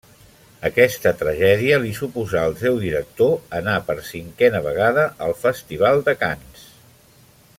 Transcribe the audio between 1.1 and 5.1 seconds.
tragèdia li suposa al seu director anar per cinquena vegada